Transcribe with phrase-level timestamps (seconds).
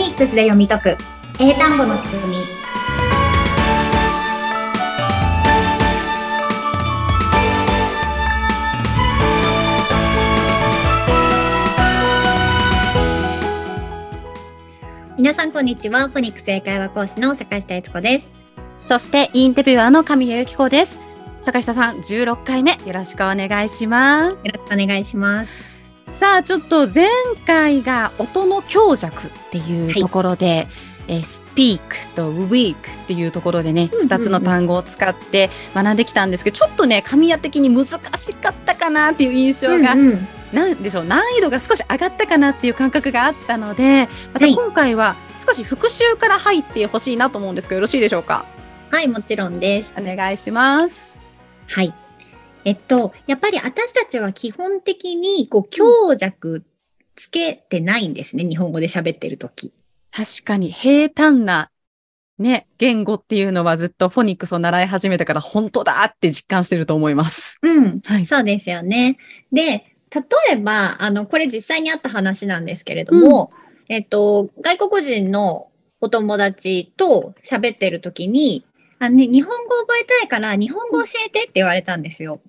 [0.00, 0.96] ニックスで読み解く。
[1.38, 2.36] 英単語の仕組み。
[15.18, 16.08] 皆さんこんにちは。
[16.08, 18.30] フォニックス英会話講師の坂下悦子です。
[18.82, 20.98] そしてインタビュアーの神谷由紀子です。
[21.42, 22.78] 坂下さん16回目。
[22.86, 24.46] よろしくお願いします。
[24.46, 25.69] よろしくお願いします
[26.10, 27.08] さあちょっと前
[27.46, 30.68] 回が音の強弱っていうところで、はい
[31.08, 48.44] えー、スピークとウィークっていうところでね、2つの単語を使って学んできたんですけど、ちょっとね、神谷的に難しかったかなっていう印象が、うんうん、なんでしょう、難易度が少し上がったかなっていう感覚があったので、また今回は少し復習から入ってほしいなと思うんですけど、よろしいでしょうか？
[48.90, 49.94] はい、もちろんです。
[49.98, 51.18] お願いします。
[51.66, 51.94] はい。
[52.64, 56.64] えっと、やっぱり私たちは基本的に、こう、強弱
[57.16, 59.72] つけてないんですね、日本語で喋ってるとき。
[60.10, 61.70] 確かに平坦な
[62.40, 67.58] ね、言語っていうのはずっとフォニックスを習い始めたから本当だって実感してると思います。
[67.62, 67.98] うん。
[68.02, 69.18] はい、そうですよね。
[69.52, 73.50] で、例えば、あの、これ実際にあった話なんですけれども、
[73.88, 75.68] うん、えっと、外国人の
[76.00, 78.64] お友達と喋ってる時に、
[78.98, 82.40] あね、日本語覚えたいから日本語教えてって言われたんですよ。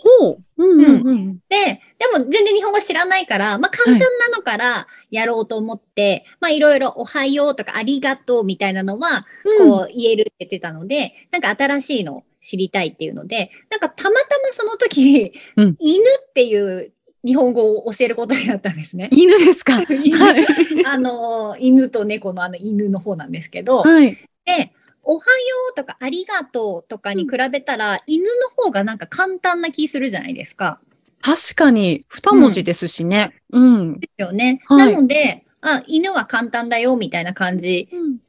[0.00, 0.44] ほう。
[0.56, 9.26] うんうんうん、で、でも全然日本語知らないから、まあ簡単なのからやろうと思って、はい、まあいろいろおはようとかありがとうみたいなのは、
[9.58, 16.92] こう言えるって言ってたので、うん、なんか新しいの知りたいっていうので、なんかたまたまその時、うん、犬っていう
[17.24, 19.08] 日本語を教えることになったんですね。
[19.12, 19.80] 犬ですか？
[19.90, 20.46] 犬、はい、
[20.86, 24.72] あの、犬と猫のあの犬の方なんですけど、はい、で、
[25.10, 25.24] おはよ
[25.72, 30.78] うとかありがとうとかに比べたら、うん、犬の方がなんか簡単な気するじゃないですか。
[31.20, 33.34] 確かに、二文字ですしね。
[33.50, 33.98] うん。
[33.98, 34.60] ですよね。
[34.66, 37.88] はい、なので、あ、犬は簡単だよみたいな感じ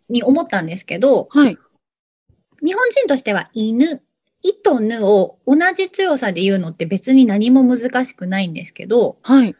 [0.09, 1.57] に思ったんですけど、はい。
[2.65, 4.01] 日本人としては犬、
[4.41, 9.55] いとぬを同じ強さで言うのって別に何も難しくないんですけど、はい。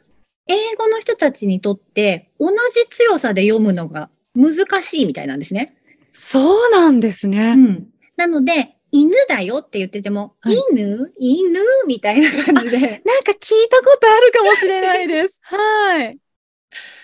[0.47, 2.55] 英語の人たちにとって同じ
[2.89, 5.77] 強さで読むのが難しいみたいなんですね。
[6.11, 7.39] そうなんですね。
[7.39, 7.87] うん。
[8.17, 11.13] なので、犬だよって言ってても、はい、犬？
[11.17, 11.59] 犬？
[11.87, 12.79] みたいな感じで。
[12.79, 15.39] なんか聞いたことあるかもしれないです。
[15.45, 16.19] はい、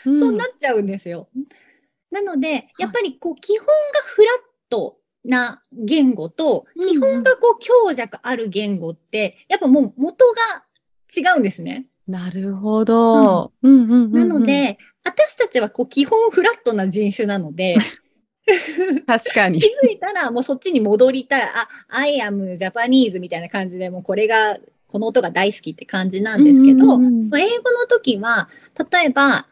[0.06, 1.30] うん、そうなっちゃうんですよ。
[2.12, 3.74] なので、やっぱりこう、基本が
[4.04, 4.36] フラッ
[4.70, 10.66] トな言語と、基本がこう、強弱ある言語って、やっぱもう元が
[11.16, 11.86] 違うんですね。
[12.08, 13.52] なるほど。
[13.62, 17.76] なので、私たちはこう基本フラットな人種なので、
[19.06, 19.60] 確かに。
[19.60, 21.42] 気づいたら、もうそっちに戻りたい。
[21.42, 28.50] あ、I am Japanese みたいな感じで、もうこれが、この音が大好きって感じなんですけど、うんうんうん、英語の時は、
[28.92, 29.48] 例えば、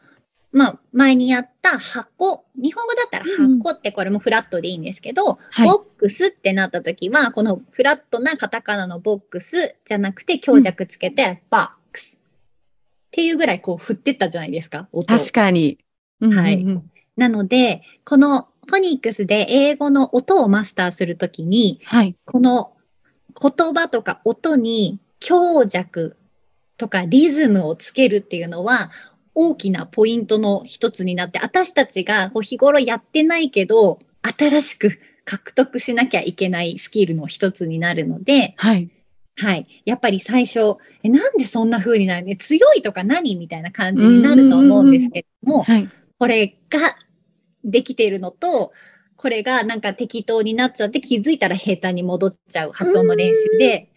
[0.54, 2.46] まあ、前にやった箱。
[2.56, 12.16] 日本語だったら箱ってこれもフラットでいいんですけど、うん、ボックスってなった時は、このフラットなカタカナのボックスじゃなくて強弱つけて、バックス。
[12.16, 12.20] っ
[13.12, 15.80] ていうぐらいこう振ってったじゃないですか、音確かに。
[16.22, 16.66] はい。
[17.18, 22.74] なので、このフォニックスで英語の音をマスターするときに、はい、この
[23.42, 26.18] 言葉とか音に強弱
[26.78, 28.92] とかリズムをつけるっていうのは
[29.34, 38.90] 大きなポイントの一つになって、私たちが日頃やってないけど、新しく獲得しなきゃいけないスキルの一つになるので、はい。
[39.38, 39.68] はい。
[39.84, 43.36] やっぱり最初、え、なんでそんな風になるね強いとか何？
[43.36, 46.96] みたいな感じになると思うんですけども、はい、これが
[47.66, 48.72] できているのと、
[49.18, 53.90] これがなんか適当になっちゃって気づいたら平坦に戻っちゃう発音の練習で、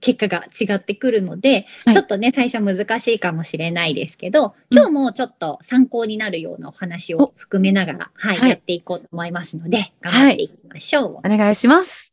[0.00, 11.14] 結果が違ってくるので、ちょっとね、最初難しいかもしれないですけど、今日もちょっと参考になるようなお話を含めながら、はい、はい、やっていこうと思いますので、頑張っていきましょう。
[11.14, 12.12] はい、お願いします。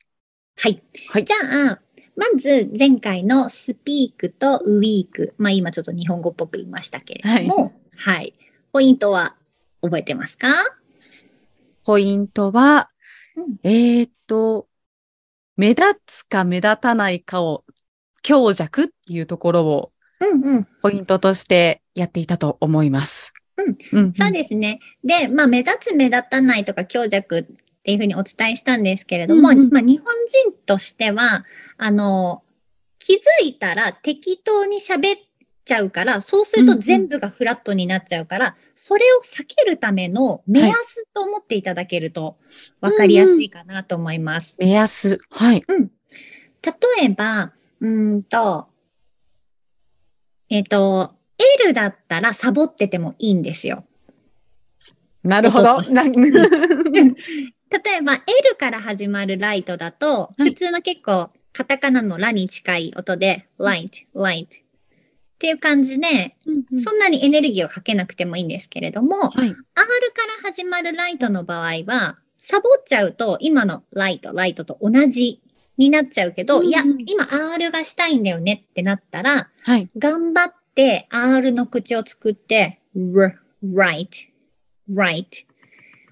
[0.55, 0.81] はい。
[1.09, 1.35] はい、じゃ
[1.73, 1.81] あ、
[2.15, 5.33] まず前回のスピークとウィーク。
[5.37, 7.55] まあ今ちょっと日本語っぽく言いましたけれども、
[7.97, 8.33] はい、はい。
[8.71, 9.35] ポイントは
[9.81, 10.47] 覚えてますか？
[11.85, 12.89] ポイントは、
[13.35, 14.67] うん、えっ、と、
[15.55, 17.63] 目立つか目立たないかを
[18.21, 19.91] 強弱っていうところを、
[20.81, 23.33] ポイントとしてやっていたと思います。
[23.91, 24.79] うん、うん、そうですね。
[25.03, 27.45] で、まあ、目立つ目立たないとか強弱っ
[27.83, 31.45] ていうふうにお伝えしたんですけれども、うんうん、まあ、日本人としては、
[31.77, 32.43] あの、
[32.99, 35.19] 気づいたら適当に喋っ
[35.65, 42.37] ちゃうから、そうすると全部がフラットになっちゃうから、うんうん、それを避けるための目安と思っていただけると
[42.81, 44.57] 分かりやすいかなと思います。
[44.59, 45.19] 目安。
[45.29, 45.63] はい。
[45.67, 45.91] うん。
[46.61, 46.73] 例
[47.05, 48.67] えば、うんと、
[50.49, 51.15] えっ、ー、と、
[51.63, 53.85] L だったらサボっててもいいんですよ。
[55.23, 55.79] なるほど。
[55.81, 55.89] 例
[57.97, 58.23] えば L
[58.59, 64.62] から始まるライトだと、はい、普通の結構カタカナのラに近い音で、light, light
[65.43, 75.41] っていう感じで、うんうん、そんなにエネルギーをかけなくてもいいんですけれども、はい、R から始まるライトの場合は、サボっちゃうと今のライト、ライトと同じ
[75.77, 84.07] になっちゃうけど、うんうん、いや、今 R がしたいんだよねってなったら、はい、頑張って R の口を作って、r, right,
[84.89, 85.25] right.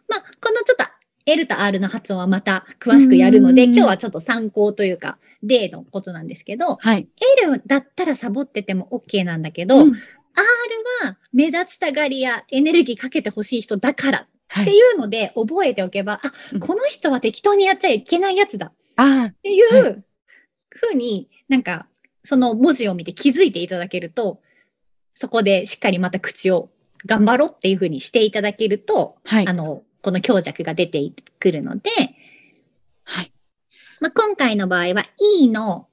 [0.10, 0.83] まあ、このちょっと
[1.25, 7.07] L と R の発音はまた詳しくやるので、今日はちょっと参考というか、例のことなんですけど、はい、
[7.44, 9.97] L だったらサボってても OK なんだけど、うん、R
[11.03, 14.27] は目立ちたがりやエネルギーかけてほしい人だから
[14.62, 20.03] っていうので覚えておけば、はい、あ、この人は適当にやっちゃいけないやつだっていう
[20.69, 21.88] ふうになんか
[22.23, 24.41] その文字を見て気づいていただけると、
[25.13, 26.69] そこでしっかりまた口を
[27.06, 31.89] 頑張ろうっていうふうにしていただけると、はい、あの、この強弱が出てくるので、
[33.03, 33.31] はい。
[34.00, 35.06] まあ、今回の場合は
[35.39, 35.88] E の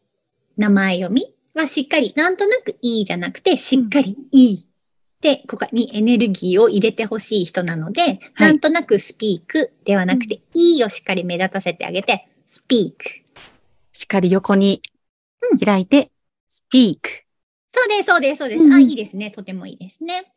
[0.56, 4.66] 名前読みはしっかり、なんとなく E じゃなくて、しっかり E
[5.20, 13.04] で、ここにエネルギーを入れてほしい人なので、はい、なんとなくスピークではなくて、うん、E をしっかり目立たせてあげて、スピーク。
[13.93, 14.81] しっかり横に
[15.64, 16.11] 開いて、
[16.46, 17.11] スピーク。
[17.72, 18.64] そうです、そうです、そうです。
[18.64, 19.31] うん、あ、いいですね。
[19.31, 20.32] とてもいいですね。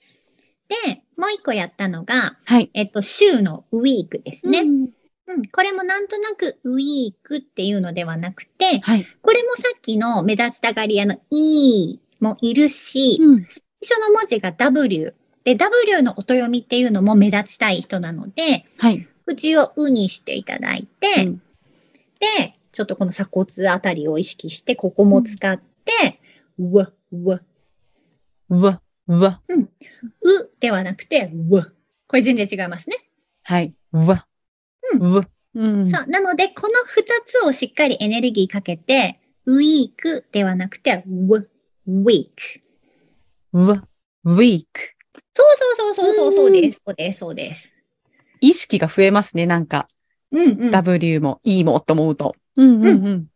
[0.71, 4.61] で、もう一個やったのが、はい、えっと、週のウィークですね。
[4.61, 4.89] うん、
[5.27, 15.13] うん、これもなんとなくウィークっていうのではなくて、はい、これもさっきの目立ちたがり屋の E もいるし、うん、最初の文字が W。
[15.43, 21.41] で、W の音読みっていうのも目立ちたい人なので、はい、口をうにしていただいて、うん、
[22.37, 26.21] で、ちょっとこの鎖骨あたりを意識して、ここも使って、
[26.57, 27.41] うわ、うわ、
[28.49, 29.41] うわ、うわ。
[29.47, 29.61] うん。
[29.61, 29.69] う
[30.59, 31.67] ではなくて、わ。
[32.07, 32.97] これ全然違いますね。
[33.43, 33.73] はい。
[33.93, 34.27] うわ。
[34.93, 35.01] うん。
[35.01, 35.27] うわ。
[35.53, 36.07] うん、そう。
[36.07, 41.35] なので、この二つをしっかりエネルギーかけて、ウィークではなくて、ウ、
[41.87, 42.61] ウィーク。
[43.53, 43.61] ウ、
[44.23, 44.79] ウィーク。
[45.33, 46.81] そうそうそうそうそうです。
[46.85, 47.19] そうです。
[47.19, 47.73] そうです。
[48.39, 49.87] 意識が増えますね、なんか。
[50.31, 50.71] うんうん。
[50.71, 52.35] W も E もと思うと。
[52.55, 53.27] うんうんうん。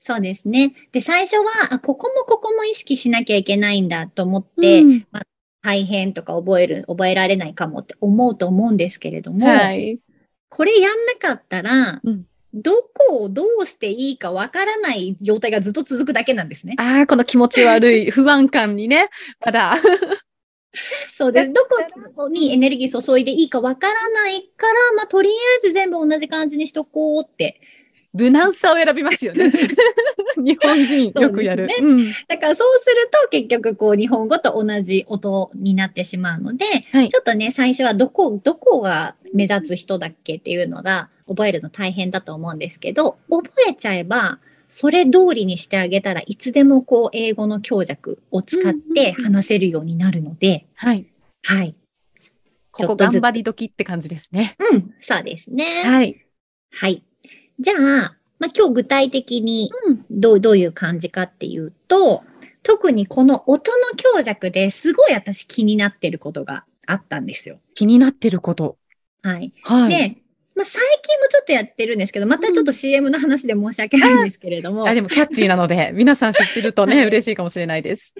[0.00, 0.74] そうですね。
[0.92, 5.22] で、最初は、あ、ここもここも意識しなきゃいけないんだと思って、うん、まあ、
[5.62, 9.98] 大変とか覚える、覚えられないかもって思うと思うんですけれども、はい、
[10.48, 12.24] これやんなかったら、うん、
[12.54, 16.76] どこをどうしていいかわからない状態がずっと続くだけなんですね。
[16.78, 19.10] ああ、この気持ち悪い 不安感にね、
[19.44, 19.76] まだ。
[21.12, 21.52] そうです。
[21.52, 21.60] ど
[22.16, 27.60] こにエネルギー注いでいいかわからないから、まあ、とりあえず全部同じ感じにしとこうって
[28.12, 29.52] 無難さを選びますよね。
[30.36, 31.66] 日本人よくやる。
[31.66, 51.06] ねうん、だからそうすると結局こう日本語と同じ音になってしまうので、はい、ちょっとね、最初はどこ、どこが目立つ人だっけっていうのが覚えるの大変だと思うんですけど、覚えちゃえば、それ通りにしてあげたらいつでもこう英語の強弱を使って話せるようになるので、はい。
[51.42, 51.74] はい。
[52.72, 54.56] ここ頑張り時って感じですね。
[54.72, 55.82] うん、そうですね。
[55.84, 56.24] はい。
[56.72, 57.02] はい。
[57.60, 59.70] じゃあ、まあ、今日具体的に
[60.10, 62.24] どうどういう感じかっていうと、
[62.62, 67.60] 特にこの音の強弱ですごい私気になってることがあったんですよ。
[67.74, 68.78] 気になってること。
[69.22, 69.52] はい。
[69.62, 70.16] はい、で、
[70.54, 74.86] まあ、最近もちょっとやってるんですけど、またちょっと CM の話で申し訳ないんですけれども。
[74.88, 78.14] あでもキャッチーなので、 皆さん知ってるとね、はい、嬉しいかもしれないです。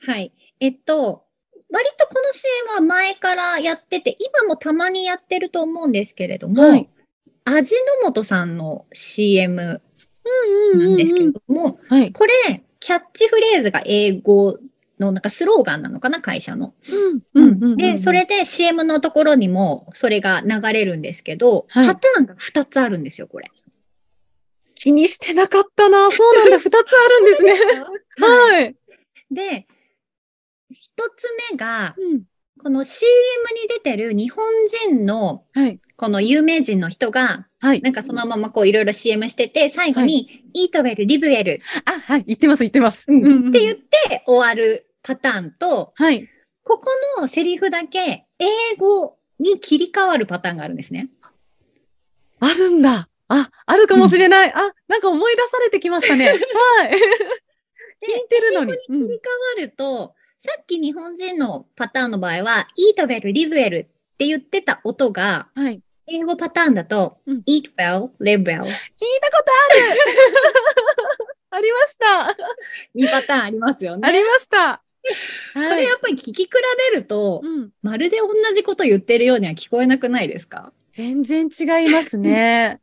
[0.00, 0.32] はい。
[0.58, 1.24] えっと、
[1.70, 6.88] 割とこの CM は前からやってて、今もたまにやってると思うんですけれども、はい、
[7.44, 9.80] 味の素さんの CM
[10.74, 11.78] なんですけれども、
[12.12, 14.58] これ、キャッチフレーズが英語
[14.98, 16.74] のなんかスローガンなのかな、会社の。
[17.76, 23.50] で、それで CM のところにもそれが流れるんですけど、はい、パターンが2つあるんですよ、これ。
[24.74, 26.10] 気にしてなかったな。
[26.10, 27.54] そうなんだ、 2つあるんですね。
[28.18, 28.76] はい。
[29.30, 29.66] で、
[30.70, 30.76] 1
[31.16, 32.22] つ目が、うん、
[32.58, 33.12] この CM
[33.62, 34.46] に出てる日本
[34.88, 35.44] 人の、
[35.96, 41.60] この有名人の人が、はい、なんかそのままこういろいろ CM してて、最後に、イートウェル、リブエル。
[41.84, 43.10] あ、はい、言ってます、言ってます。
[43.10, 46.28] うん、って言って終わるパターンと、はい、
[46.64, 46.86] ここ
[47.20, 51.10] のセリフだけ英語に切り替わるパターンがあるんですね。
[52.40, 53.08] あるんだ。
[53.28, 54.48] あ、あるかもしれない。
[54.50, 56.28] うん、あ、なんか思い出されてきましたね。
[56.32, 56.38] はい。
[58.02, 58.72] 聞いてるのに。
[58.72, 68.62] 英語に切り替わると、さっき日本人のパターンの場合は、eat well, live well って言ってた音が、はい、英語パターンだと、うん、eat well, live well。
[68.62, 70.00] 聞いたことある
[71.50, 72.36] ありました。
[72.96, 74.06] 2パターンありますよね。
[74.08, 74.82] ありました。
[75.54, 76.50] これやっぱり聞き比
[76.92, 80.72] べると、うん、まるで同じこと言ってるようには聞こえなくないですか？
[80.92, 82.80] 全然違いますね。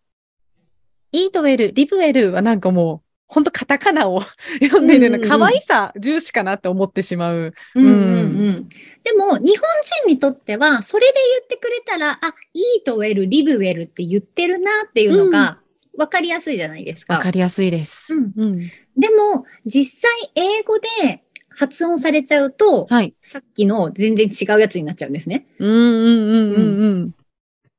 [1.12, 4.22] イートウェル、リブウェルはなんかもう、本当カタカナを
[4.62, 7.54] 読んでるの、可愛さ重視かなって思ってしまう。
[7.76, 8.70] うんうんうん、
[9.04, 9.68] でも、日本
[10.06, 15.60] 人にとっては、それで言ってくれたら、あ、イートウェル、リブウェルって言ってるなっていうのが、
[15.98, 17.18] 分かりやすいじゃないですか。
[17.18, 18.14] 分かりやすいです。
[18.14, 25.48] うんうん、でも、実際英語で発音されちゃうと、はい、さっきの全然違うやつになっちゃうんですね。
[25.58, 27.12] うんうんうんうんうん。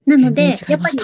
[0.06, 0.98] なので、やっぱり、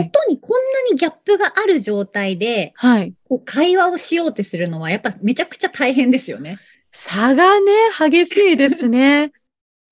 [0.00, 6.58] 音にこんなにギャップがある状態で、はい、こう会話をしようってするのは、やっぱめちゃくちゃ大変ですよね。
[6.92, 9.32] 差がね、激しいですね。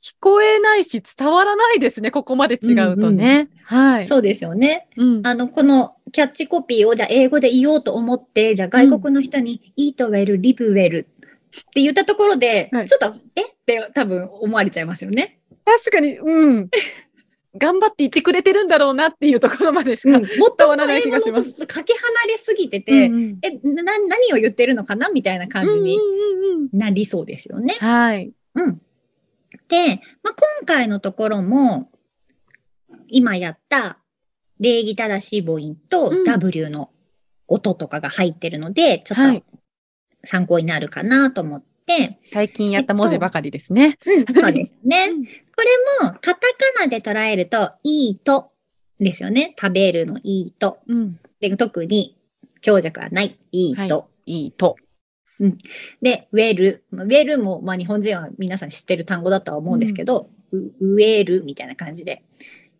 [0.02, 2.11] 聞こえないし伝わらないですね。
[2.11, 3.49] ここまで違うとね。
[3.71, 4.07] うんうん、はい。
[4.07, 4.88] そうですよね。
[4.97, 13.42] うん、あの、このキャッチコピーをじゃあ英語で言おうと思って、じゃあ外国の人に、イートウェル、リブウェルって言ったところで、はい、ちょっと、え？
[13.42, 15.38] って多分思われちゃいますよね。
[15.64, 16.69] 確かに、うん。
[17.55, 21.67] 頑張って言ってくれてるんだろうなっていうところまでしか伝わらない気がします。
[21.67, 25.99] かけ離れすぎてて、うんうん、えな、何を言ってるのかなみたいな感じに
[26.73, 27.77] なりそうですよね。
[27.79, 28.33] はい。
[28.55, 28.81] うん。
[29.69, 31.91] で、まあ、今回のところも、
[33.09, 33.99] 今やった
[34.59, 36.91] 礼儀正しい母音と W の
[37.49, 39.45] 音とかが入ってるので、うん、ちょっと
[40.25, 43.99] 参考になるかなと思って、最近やった文字ばかりですね。
[44.07, 45.11] えっと、うん、そうですね。
[45.55, 45.63] こ
[46.03, 46.47] れも、カタカ
[46.81, 48.53] ナで捉えると、いいと
[48.99, 49.55] ですよね。
[49.61, 50.79] 食べるのいいと。
[50.87, 52.17] うん、で特に
[52.61, 53.39] 強弱はない。
[53.53, 53.99] いいと。
[53.99, 54.77] はい、いいと。
[55.41, 55.59] うん、
[56.01, 56.85] で、ウェル。
[56.93, 62.23] ウェルも、まあ、日本人は皆さん知ってる単語だとは思うんですけど、うん、ウェルみたいな感じで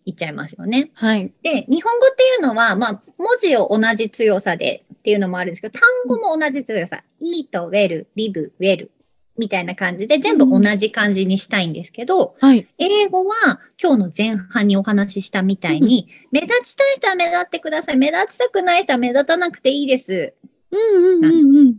[0.07, 0.91] 言っちゃいますよね。
[0.95, 1.33] はい。
[1.43, 7.02] で、日本語っていうのは、まあ、文字を同じ強さでっていうのもあるんですけど、単語も同じ強さ。
[7.19, 8.93] イート、ウェル、リブ、ウェル
[9.38, 17.96] みたいな感じで全部同じ感じにしたいんですけど、うんはい、英語は今日の前半にお話ししたみたいに、うん、目立ちたい人は目立ってください。
[17.96, 20.34] 目立ちたくない人は目立たなくていいです。
[20.70, 21.76] うんうんうんうん、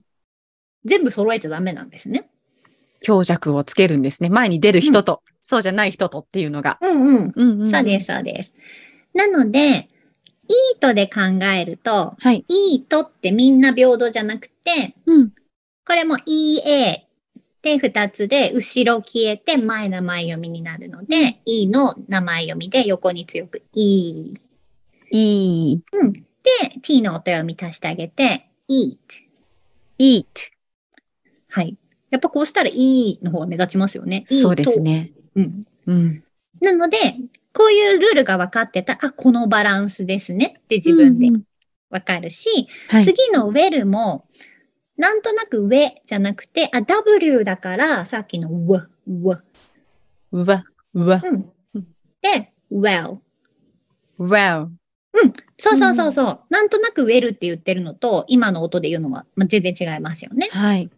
[0.86, 2.30] 全部揃えちゃダメなんですね。
[3.02, 4.30] 強弱をつけるんですね。
[4.30, 6.78] 前に出る人と、うん、そうじゃない人とっていうのが。
[6.82, 7.34] うんうん。
[7.36, 8.54] うんうん、そうです、そうです。
[9.14, 9.90] なので、
[10.48, 15.30] イートで考えると、はい、イートってみんな平等じゃなくて、うん、
[15.86, 17.04] これも EA
[17.64, 24.34] で、二つで、後ろ消えて前名前読みになるので、E の名前読みで横に強く E。
[25.12, 25.80] E。
[25.94, 26.12] うん。
[26.12, 26.22] で、
[26.82, 28.98] T の音読み足してあげて、eat。
[29.98, 30.26] eat。
[31.48, 31.78] はい。
[32.10, 34.26] やっぱこうしたら E の方が目立ちますよね。
[34.28, 35.12] そうですね。
[35.36, 35.64] うん。
[35.88, 36.24] うん。
[36.60, 36.98] なので、
[37.54, 41.30] こういうルールが分かってたあ、このバランスですねって自分で
[41.90, 42.68] 分かるし、うんうん
[42.98, 44.26] はい、次のウェルも、
[44.98, 49.44] なんとなく上じゃなくて、あ、W だから、さっきのうわ、うわ。
[50.32, 51.22] うわ、うわ。
[51.24, 51.88] うん。
[52.22, 53.18] で、well。
[54.20, 54.70] well。
[55.14, 55.34] うん。
[55.58, 56.26] そうそうそうそう。
[56.26, 60.50] うん、なんとなく well って言ってるのと、今の音で言うのは、まあ、全然違いますよね。
[60.52, 60.90] はい。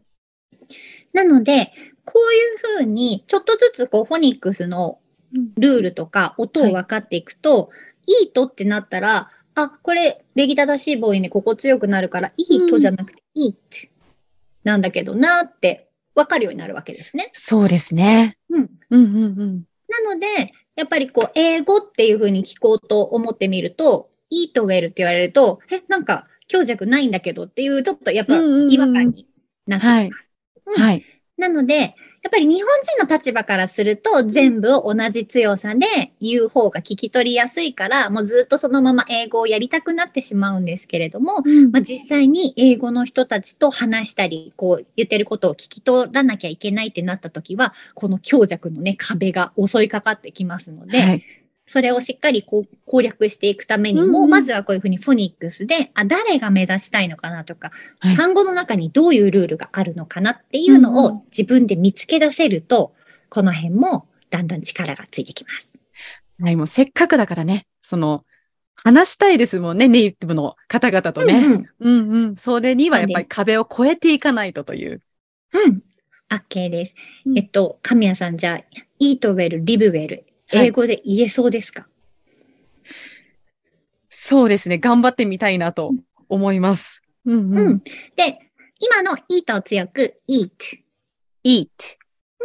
[1.13, 1.71] なので、
[2.03, 4.99] こういうふうに、ちょっとずつこう、フォニックスの
[5.57, 7.75] ルールとか音を分かっていくと、は
[8.05, 13.89] い、いいとってなったら、あ、これ、礼儀正しい母音にここ強くなるから、いいとじゃなくて、いいって
[14.63, 17.29] なんだけどなってわかるようになるわけですね。
[17.33, 18.37] そうですね。
[18.49, 18.69] うん。
[18.89, 19.63] うんうんうん。
[19.89, 29.27] なので、やっぱりこう、英語っていうふうに聞こうと思ってみると、いいとウェルって言われると、え、なんか強弱ないんだけどっていう、ちょっとやっぱ違和感に
[29.67, 30.31] なってきます。
[30.81, 31.03] はい。
[31.37, 31.93] なので、
[32.25, 51.23] やっぱり日本人の立場からすると全部を同じ強さで言う方が聞き取りやすいから、もうずっとそのまま英語をやりたくなってしまうんですけれども、うん、まあ、実際に英語の人たちと話したり、こう言ってることを聞き取らなきゃいけないってなった時は、この強弱のね、壁が襲いかかってきますので、はい
[51.65, 62.93] それをしっかりこう攻略していくためにも、うんうん、まずはこういうふうにフォニックスで、あ、誰が目指したいのかなとか、はい、単語の中にどういうルールがあるのかなっていうのを自分で見つけ出せると、
[63.29, 65.73] この辺もだんだん力がついてきます。
[66.39, 68.25] はい、もうせっかくだからね、その、
[68.75, 71.33] 話したいですもんね、ネイティブの方々とね。
[71.33, 71.67] うんうん。
[71.79, 75.01] うんうん、それにはやっぱり壁を越えていかないとという。
[75.53, 75.81] うん。
[76.29, 76.93] OK です。
[77.25, 81.89] うん、えっと、神谷さん、じゃあ、イートウェル、リブウェル、英語で言えそうですか、はい、
[84.09, 84.77] そうですね。
[84.77, 85.93] 頑張ってみたいなと
[86.29, 87.01] 思います。
[87.25, 87.79] うん、うん、うん。
[88.15, 88.39] で、
[88.79, 90.49] 今の eat を強く eat。
[91.43, 91.69] eat。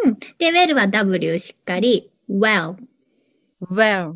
[0.05, 0.19] うん。
[0.39, 2.77] で、well は w しっかり well。
[3.71, 4.15] well。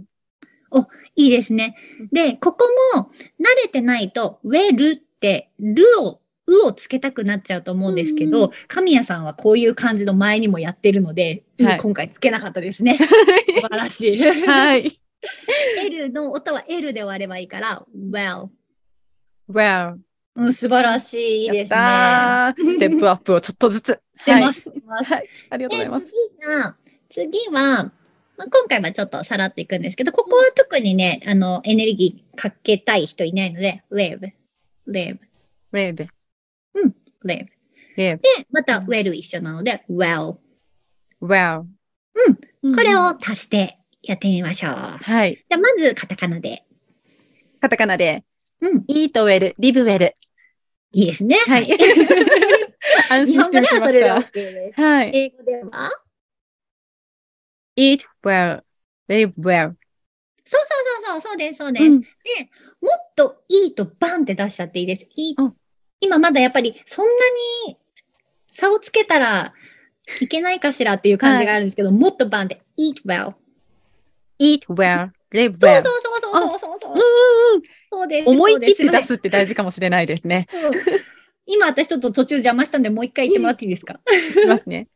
[0.71, 0.81] お、
[1.17, 1.77] いいですね。
[2.13, 3.11] で、ここも
[3.41, 12.99] 慣れてないと well ってるをうをつけたくなっちゃうと思うんですけど、神谷さんはこういう感じの前にもやってるので、はい、今回つけなかったですね。
[12.99, 14.19] 素晴らしい。
[14.47, 15.01] はい。
[15.87, 18.49] L の音は L で割ればいいから、well。
[19.51, 19.97] well。
[20.37, 22.55] うん、素晴らしいですね。
[22.59, 24.01] ステップアップをちょっとずつ。
[24.27, 24.71] 出ます。
[24.71, 26.07] はい、ありがとうございます。
[26.07, 26.77] 次が、
[27.11, 27.93] 次は、
[28.37, 34.33] まあ、今回はちょっとさらっといくんですけど、ここは特にね、あの、エネルギーかけたい人いないので、live,
[34.89, 35.19] live.
[35.73, 36.07] live.
[36.75, 37.47] うん、live.
[37.97, 40.37] で、また well 一緒なので、well.
[41.23, 41.65] well.
[42.63, 42.75] うん。
[42.75, 44.73] これを足してやってみましょう。
[44.73, 45.37] はい。
[45.49, 46.65] じゃあ、まずカタカナで。
[47.61, 48.25] カタカナで。
[48.61, 48.85] うん。
[48.89, 50.13] eat well, live well.
[50.93, 51.37] いいですね。
[51.47, 51.67] はい。
[53.11, 53.81] 安心してみました。
[53.81, 54.81] 日本語ではそれで OK です。
[54.81, 55.11] はい。
[55.15, 55.91] 英語では
[57.77, 58.63] ？Eat well,
[59.09, 59.75] live well.
[60.45, 61.85] そうそうそうそう、そうです、そうです。
[61.85, 62.09] うん、で、
[62.81, 65.07] もっといいとバンって出しちゃっていいです。
[65.17, 65.57] いい、うん、
[66.05, 67.13] 今まだやっぱりそんな
[67.67, 67.77] に
[68.51, 69.53] 差をつけたら
[70.21, 73.35] いけないかしらっていう感じがあるんですけど、はい、もっとバンで eat well.
[74.39, 75.83] eat well, live well.
[75.83, 76.93] そうそうそうそうそうそう。
[76.93, 76.99] うん
[77.57, 78.29] うん、そうです。
[78.29, 80.47] 思い切って出すって大事かもしれないですね。
[81.47, 84.01] 今私ちょっと途中邪魔したんでもう一回言ってもらっていいですか？
[84.11, 84.89] いきますね。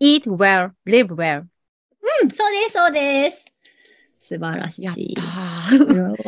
[0.00, 1.44] eat well, live well.
[2.22, 3.44] うん、そうです、そうです。
[4.18, 4.84] 素晴らしい。
[4.84, 4.92] や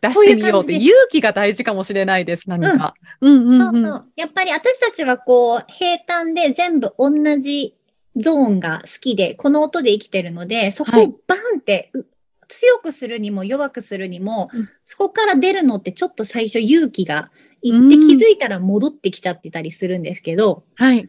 [0.00, 2.94] 出してみようって勇気が大事かもしれないです、何か。
[3.20, 4.12] うんうんそうそう。
[4.16, 7.74] やっぱり私たちはこう、平坦で全部同じ
[8.16, 12.04] ゾーンが好きで、この音で生きてるので、そこをバンって、はい、
[12.48, 17.30] 強くするにも弱くするにも、うん、そこから出るのってちょっと最初勇気が
[17.62, 21.08] いって気づいたら戻ってきちゃってたりするんですけど、はい。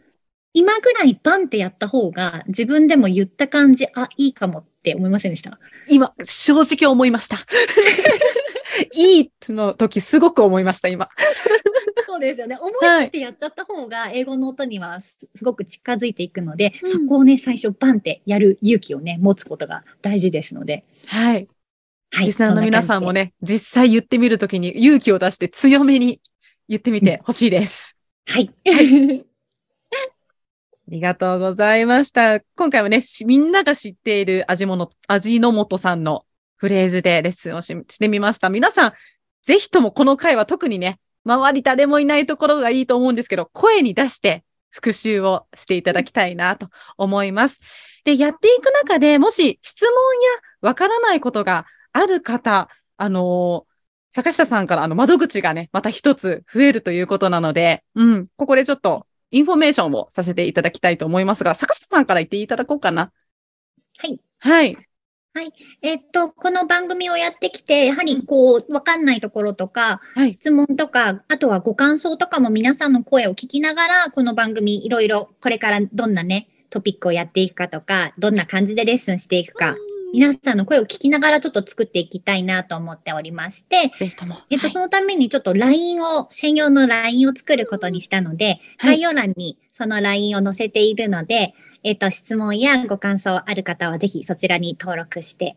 [0.53, 5.59] 今ぐらいバンってやった方が自分でも言った感じ、あ、いいかもって思いませんでした？
[5.87, 7.37] 今、正直思いました。
[8.95, 11.09] いいの時すごく思いました、今。
[12.05, 12.57] そうですよね。
[12.59, 20.85] 思い切ってやっちゃった方が英語の音にはすごく近づいていくので、うん、そこをね、最初バンってやる勇気をね、持つことが大事ですので。
[21.07, 21.47] はい。
[22.11, 22.25] はい。
[22.27, 26.21] リスナーの皆さんもね、実際言ってみるときに勇気を出して強めに
[26.69, 27.97] 言ってみてほしいです。
[28.27, 28.53] うん、はい。
[30.89, 32.39] ありがとうございました。
[32.55, 36.23] 今回はね、みんなが知っている味の、味の素さんの
[36.57, 38.49] フレーズでレッスンをしてみました。
[38.49, 38.93] 皆さん、
[39.43, 47.59] ぜひともこの回は特にね、周り誰もいないところがいいと思うんですけど、声に出して復習をしていただきたいなと思います。
[48.03, 53.77] で、やっていく中でもし質問やわからないことがある方、あのー
[54.17, 63.11] 坂下さんからあの窓口がね、また一つ増えるということなので、うん、ここでちょっとインフォメーションをさせていただきたいと思いますが、坂下さんから言っていただこうかな。
[63.99, 64.19] はい。
[64.39, 64.77] はい。
[65.37, 65.53] はい。
[65.83, 79.75] えっと、この番組をやってきて、やはりこう、わかんないところとか、はい、質問とか、あとはご感想とかも皆さんの声を聞きながら、この番組いろいろこれからどんなね、トピックをやっていくかとか、どんな感じでレッスンしていくか、
[80.11, 83.91] 皆さんの声を聞きながらちょっと作っていきたいなと思っておりまして。
[84.49, 95.55] えっと、そのためにちょっと LINE を、専用の LINE を作ることにしたので、概要欄にその LINE を載せているので、えっと、質問やご感想ある方はぜひそちらに登録して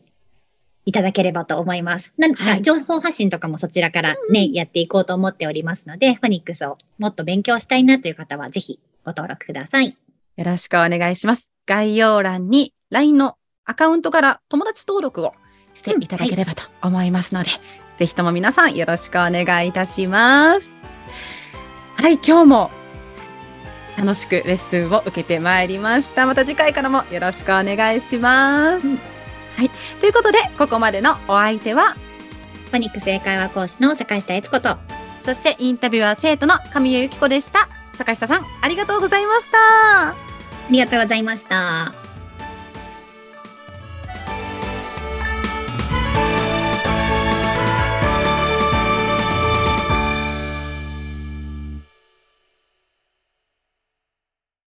[0.87, 2.13] いただければと思います。
[2.17, 9.97] なんか、情報発信とかもそちらからね、やっていこうと思っておりますので、フォニックスをもっと勉強したいなという方はぜひご登録ください。
[10.37, 11.53] よろしくお願いします。
[11.67, 15.35] 概要欄に LINE のアカウントから友達登録を
[15.75, 17.61] していただければと思いますので、うんは
[17.97, 20.81] い、ぜひとも皆さんよろしくお願いいたします。
[21.97, 22.71] はい、今日も
[24.01, 26.25] 楽しくレッスンを受けてまいりました。
[26.25, 28.89] また次回からもよろしくお願いします。
[28.89, 28.99] うん、
[29.57, 31.97] はい、ということで、ここまでのお相手は、
[32.71, 34.79] フォニックス英会話講師の坂下悦子と、
[35.23, 37.69] そしてインタビュアー生徒の神谷由紀子でした。
[37.93, 39.59] 坂下さん、ありがとうございました。
[40.09, 40.15] あ
[40.71, 42.00] りがとうございました。